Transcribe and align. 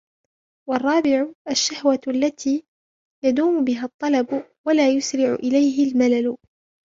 وَالرَّابِعُ 0.69 1.33
الشَّهْوَةُ 1.49 1.99
الَّتِي 2.07 2.65
يَدُومُ 3.25 3.63
بِهَا 3.65 3.85
الطَّلَبُ 3.85 4.45
وَلَا 4.67 4.89
يُسْرِعُ 4.89 5.33
إلَيْهِ 5.35 5.91
الْمَلَلُ 5.91 6.37